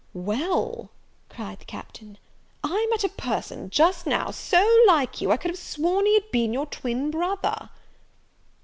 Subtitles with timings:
[0.15, 0.89] "Well,"
[1.29, 2.17] cried the Captain,
[2.63, 6.31] "I met a person just now so like you, I could have sworn he had
[6.31, 7.69] been your twin brother."